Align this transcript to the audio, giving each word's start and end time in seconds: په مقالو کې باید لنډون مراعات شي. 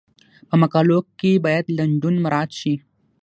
په 0.49 0.55
مقالو 0.61 0.99
کې 1.19 1.31
باید 1.45 1.65
لنډون 1.77 2.15
مراعات 2.23 2.51
شي. 2.59 2.73